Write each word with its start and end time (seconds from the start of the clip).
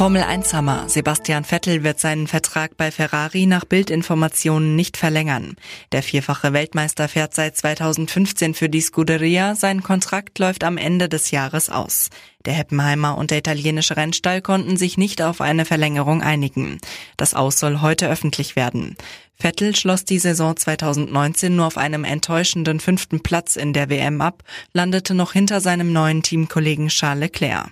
Formel 0.00 0.22
1 0.22 0.54
Hammer. 0.54 0.88
Sebastian 0.88 1.44
Vettel 1.44 1.84
wird 1.84 2.00
seinen 2.00 2.26
Vertrag 2.26 2.78
bei 2.78 2.90
Ferrari 2.90 3.44
nach 3.44 3.66
Bildinformationen 3.66 4.74
nicht 4.74 4.96
verlängern. 4.96 5.56
Der 5.92 6.02
vierfache 6.02 6.54
Weltmeister 6.54 7.06
fährt 7.06 7.34
seit 7.34 7.58
2015 7.58 8.54
für 8.54 8.70
die 8.70 8.80
Scuderia. 8.80 9.54
Sein 9.56 9.82
Kontrakt 9.82 10.38
läuft 10.38 10.64
am 10.64 10.78
Ende 10.78 11.10
des 11.10 11.32
Jahres 11.32 11.68
aus. 11.68 12.08
Der 12.46 12.54
Heppenheimer 12.54 13.18
und 13.18 13.30
der 13.30 13.40
italienische 13.40 13.98
Rennstall 13.98 14.40
konnten 14.40 14.78
sich 14.78 14.96
nicht 14.96 15.20
auf 15.20 15.42
eine 15.42 15.66
Verlängerung 15.66 16.22
einigen. 16.22 16.78
Das 17.18 17.34
Aus 17.34 17.58
soll 17.58 17.82
heute 17.82 18.08
öffentlich 18.08 18.56
werden. 18.56 18.96
Vettel 19.34 19.76
schloss 19.76 20.06
die 20.06 20.18
Saison 20.18 20.56
2019 20.56 21.54
nur 21.54 21.66
auf 21.66 21.76
einem 21.76 22.04
enttäuschenden 22.04 22.80
fünften 22.80 23.20
Platz 23.20 23.54
in 23.54 23.74
der 23.74 23.90
WM 23.90 24.22
ab, 24.22 24.44
landete 24.72 25.12
noch 25.12 25.34
hinter 25.34 25.60
seinem 25.60 25.92
neuen 25.92 26.22
Teamkollegen 26.22 26.88
Charles 26.88 27.20
Leclerc. 27.20 27.70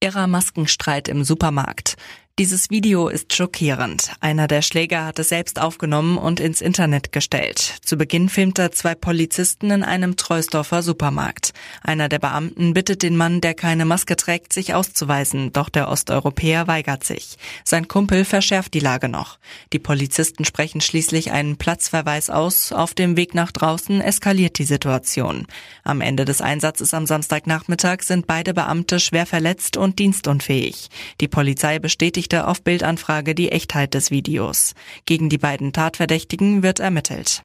Irrer 0.00 0.26
Maskenstreit 0.26 1.08
im 1.08 1.24
Supermarkt. 1.24 1.96
Dieses 2.38 2.70
Video 2.70 3.08
ist 3.08 3.34
schockierend. 3.34 4.12
Einer 4.20 4.46
der 4.46 4.62
Schläger 4.62 5.04
hat 5.04 5.18
es 5.18 5.28
selbst 5.28 5.60
aufgenommen 5.60 6.16
und 6.16 6.40
ins 6.40 6.62
Internet 6.62 7.12
gestellt. 7.12 7.74
Zu 7.82 7.98
Beginn 7.98 8.30
filmt 8.30 8.58
er 8.58 8.72
zwei 8.72 8.94
Polizisten 8.94 9.70
in 9.70 9.82
einem 9.82 10.16
Treusdorfer 10.16 10.82
Supermarkt. 10.82 11.52
Einer 11.82 12.08
der 12.08 12.18
Beamten 12.18 12.72
bittet 12.72 13.02
den 13.02 13.14
Mann, 13.14 13.42
der 13.42 13.52
keine 13.52 13.84
Maske 13.84 14.16
trägt, 14.16 14.54
sich 14.54 14.72
auszuweisen, 14.72 15.52
doch 15.52 15.68
der 15.68 15.90
Osteuropäer 15.90 16.66
weigert 16.66 17.04
sich. 17.04 17.36
Sein 17.62 17.88
Kumpel 17.88 18.24
verschärft 18.24 18.72
die 18.72 18.80
Lage 18.80 19.10
noch. 19.10 19.38
Die 19.74 19.78
Polizisten 19.78 20.46
sprechen 20.46 20.80
schließlich 20.80 21.32
einen 21.32 21.58
Platzverweis 21.58 22.30
aus. 22.30 22.72
Auf 22.72 22.94
dem 22.94 23.18
Weg 23.18 23.34
nach 23.34 23.52
draußen 23.52 24.00
eskaliert 24.00 24.58
die 24.58 24.64
Situation. 24.64 25.46
Am 25.84 26.00
Ende 26.00 26.24
des 26.24 26.40
Einsatzes 26.40 26.94
am 26.94 27.04
Samstagnachmittag 27.04 28.00
sind 28.00 28.26
beide 28.26 28.54
Beamte 28.54 28.98
schwer 28.98 29.26
verletzt 29.26 29.76
und 29.76 29.98
dienstunfähig. 29.98 30.88
Die 31.20 31.28
Polizei 31.28 31.78
bestätigt 31.78 32.19
bestätigte 32.20 32.46
auf 32.46 32.62
Bildanfrage 32.62 33.34
die 33.34 33.50
Echtheit 33.50 33.94
des 33.94 34.10
Videos. 34.10 34.74
Gegen 35.06 35.30
die 35.30 35.38
beiden 35.38 35.72
Tatverdächtigen 35.72 36.62
wird 36.62 36.78
ermittelt. 36.78 37.42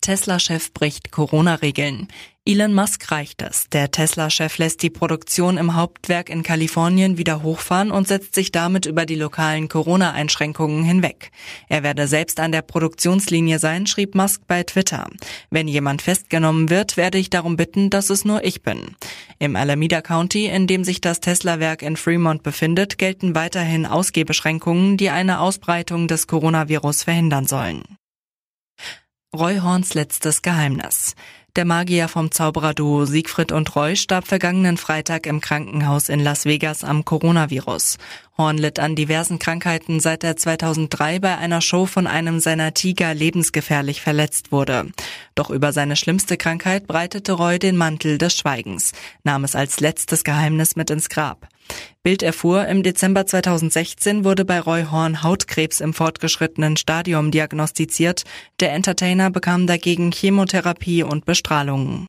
Tesla-Chef 0.00 0.72
bricht 0.72 1.10
Corona-Regeln. 1.10 2.08
Elon 2.46 2.72
Musk 2.72 3.10
reicht 3.12 3.42
es. 3.42 3.68
Der 3.68 3.90
Tesla-Chef 3.90 4.56
lässt 4.56 4.82
die 4.82 4.88
Produktion 4.88 5.58
im 5.58 5.74
Hauptwerk 5.74 6.30
in 6.30 6.42
Kalifornien 6.42 7.18
wieder 7.18 7.42
hochfahren 7.42 7.90
und 7.90 8.08
setzt 8.08 8.34
sich 8.34 8.50
damit 8.50 8.86
über 8.86 9.04
die 9.04 9.16
lokalen 9.16 9.68
Corona-Einschränkungen 9.68 10.82
hinweg. 10.82 11.30
Er 11.68 11.82
werde 11.82 12.08
selbst 12.08 12.40
an 12.40 12.50
der 12.50 12.62
Produktionslinie 12.62 13.58
sein, 13.58 13.86
schrieb 13.86 14.14
Musk 14.14 14.40
bei 14.46 14.62
Twitter. 14.62 15.10
Wenn 15.50 15.68
jemand 15.68 16.00
festgenommen 16.00 16.70
wird, 16.70 16.96
werde 16.96 17.18
ich 17.18 17.28
darum 17.28 17.56
bitten, 17.56 17.90
dass 17.90 18.08
es 18.08 18.24
nur 18.24 18.42
ich 18.44 18.62
bin. 18.62 18.96
Im 19.38 19.56
Alameda 19.56 20.00
County, 20.00 20.46
in 20.46 20.66
dem 20.66 20.84
sich 20.84 21.02
das 21.02 21.20
Tesla-Werk 21.20 21.82
in 21.82 21.98
Fremont 21.98 22.42
befindet, 22.42 22.96
gelten 22.96 23.34
weiterhin 23.34 23.84
Ausgehbeschränkungen, 23.84 24.96
die 24.96 25.10
eine 25.10 25.40
Ausbreitung 25.40 26.08
des 26.08 26.26
Coronavirus 26.26 27.02
verhindern 27.02 27.46
sollen. 27.46 27.97
Roy 29.36 29.58
Horns 29.58 29.92
letztes 29.92 30.40
Geheimnis. 30.40 31.14
Der 31.54 31.66
Magier 31.66 32.08
vom 32.08 32.30
Zaubererduo 32.30 33.04
Siegfried 33.04 33.52
und 33.52 33.76
Roy 33.76 33.94
starb 33.94 34.26
vergangenen 34.26 34.78
Freitag 34.78 35.26
im 35.26 35.42
Krankenhaus 35.42 36.08
in 36.08 36.20
Las 36.20 36.46
Vegas 36.46 36.82
am 36.82 37.04
Coronavirus. 37.04 37.98
Horn 38.38 38.56
litt 38.56 38.78
an 38.78 38.94
diversen 38.94 39.40
Krankheiten, 39.40 39.98
seit 39.98 40.22
er 40.22 40.36
2003 40.36 41.18
bei 41.18 41.36
einer 41.36 41.60
Show 41.60 41.86
von 41.86 42.06
einem 42.06 42.38
seiner 42.38 42.72
Tiger 42.72 43.12
lebensgefährlich 43.12 44.00
verletzt 44.00 44.52
wurde. 44.52 44.92
Doch 45.34 45.50
über 45.50 45.72
seine 45.72 45.96
schlimmste 45.96 46.36
Krankheit 46.36 46.86
breitete 46.86 47.32
Roy 47.32 47.58
den 47.58 47.76
Mantel 47.76 48.16
des 48.16 48.36
Schweigens, 48.36 48.92
nahm 49.24 49.42
es 49.42 49.56
als 49.56 49.80
letztes 49.80 50.22
Geheimnis 50.22 50.76
mit 50.76 50.88
ins 50.90 51.08
Grab. 51.08 51.48
Bild 52.04 52.22
erfuhr, 52.22 52.66
im 52.68 52.84
Dezember 52.84 53.26
2016 53.26 54.24
wurde 54.24 54.44
bei 54.44 54.60
Roy 54.60 54.84
Horn 54.84 55.24
Hautkrebs 55.24 55.80
im 55.80 55.92
fortgeschrittenen 55.92 56.76
Stadium 56.76 57.32
diagnostiziert. 57.32 58.22
Der 58.60 58.72
Entertainer 58.72 59.30
bekam 59.30 59.66
dagegen 59.66 60.12
Chemotherapie 60.12 61.02
und 61.02 61.24
Bestrahlungen. 61.24 62.06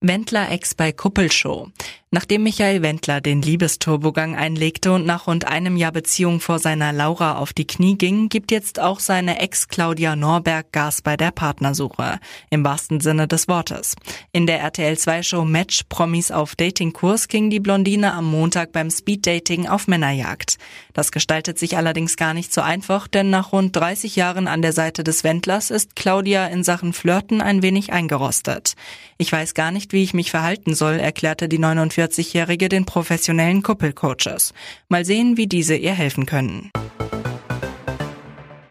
Wendler 0.00 0.50
Ex 0.50 0.74
bei 0.74 0.92
Kuppelshow. 0.92 1.70
Nachdem 2.10 2.44
Michael 2.44 2.80
Wendler 2.80 3.20
den 3.20 3.42
Liebesturbogang 3.42 4.34
einlegte 4.34 4.92
und 4.92 5.04
nach 5.04 5.26
rund 5.26 5.46
einem 5.46 5.76
Jahr 5.76 5.92
Beziehung 5.92 6.40
vor 6.40 6.58
seiner 6.58 6.90
Laura 6.90 7.36
auf 7.36 7.52
die 7.52 7.66
Knie 7.66 7.98
ging, 7.98 8.30
gibt 8.30 8.50
jetzt 8.50 8.80
auch 8.80 8.98
seine 8.98 9.40
Ex 9.40 9.68
Claudia 9.68 10.16
Norberg 10.16 10.72
Gas 10.72 11.02
bei 11.02 11.18
der 11.18 11.32
Partnersuche. 11.32 12.18
Im 12.48 12.64
wahrsten 12.64 13.00
Sinne 13.00 13.28
des 13.28 13.46
Wortes. 13.46 13.94
In 14.32 14.46
der 14.46 14.60
RTL 14.60 14.96
2 14.96 15.22
Show 15.22 15.44
Match 15.44 15.82
Promis 15.90 16.30
auf 16.30 16.56
Datingkurs 16.56 17.28
ging 17.28 17.50
die 17.50 17.60
Blondine 17.60 18.14
am 18.14 18.24
Montag 18.24 18.72
beim 18.72 18.90
Speeddating 18.90 19.68
auf 19.68 19.86
Männerjagd. 19.86 20.56
Das 20.94 21.12
gestaltet 21.12 21.58
sich 21.58 21.76
allerdings 21.76 22.16
gar 22.16 22.32
nicht 22.32 22.54
so 22.54 22.62
einfach, 22.62 23.06
denn 23.06 23.28
nach 23.28 23.52
rund 23.52 23.76
30 23.76 24.16
Jahren 24.16 24.48
an 24.48 24.62
der 24.62 24.72
Seite 24.72 25.04
des 25.04 25.24
Wendlers 25.24 25.70
ist 25.70 25.94
Claudia 25.94 26.46
in 26.46 26.64
Sachen 26.64 26.94
Flirten 26.94 27.42
ein 27.42 27.60
wenig 27.60 27.92
eingerostet. 27.92 28.76
Ich 29.18 29.30
weiß 29.30 29.52
gar 29.52 29.72
nicht, 29.72 29.92
wie 29.92 30.04
ich 30.04 30.14
mich 30.14 30.30
verhalten 30.30 30.74
soll, 30.74 30.94
erklärte 30.94 31.50
die 31.50 31.58
49 31.58 31.97
45-Jährige 31.98 32.68
den 32.68 32.84
professionellen 32.84 33.62
Kuppelcoaches. 33.62 34.54
Mal 34.88 35.04
sehen, 35.04 35.36
wie 35.36 35.46
diese 35.46 35.74
ihr 35.74 35.92
helfen 35.92 36.26
können. 36.26 36.70